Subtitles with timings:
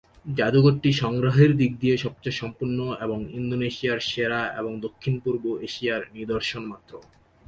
[0.31, 6.93] জাদুঘরটি সংগ্রহের দিক দিয়ে সবচেয়ে সম্পূর্ণ এবং ইন্দোনেশিয়ার সেরা এবং দক্ষিণপূর্ব এশিয়ার নিদর্শন মাত্র।